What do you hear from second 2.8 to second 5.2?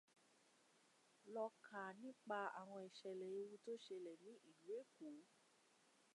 ìṣẹ̀lẹ̀ ewu tó ṣẹlẹ̀ ní ìlú ẹ̀kọ́